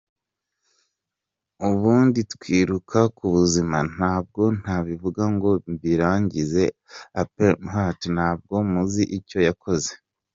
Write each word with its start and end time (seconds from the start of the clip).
Ubundi 1.69 2.19
twiruka 2.33 2.99
kubuzima, 3.17 3.77
ntabwo 3.93 4.41
nabivuga 4.61 5.23
ngo 5.33 5.49
mbirangize 5.71 6.63
aparmehutu 7.21 8.05
ntabwo 8.15 8.53
muzi 8.71 9.03
icyo 9.19 9.39
yakoze? 9.49 9.91